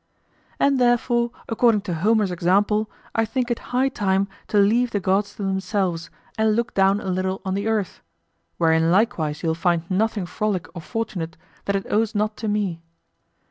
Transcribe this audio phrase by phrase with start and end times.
[0.59, 5.35] And therefore, according to Homer's example, I think it high time to leave the gods
[5.35, 8.01] to themselves, and look down a little on the earth;
[8.57, 12.81] wherein likewise you'll find nothing frolic or fortunate that it owes not to me.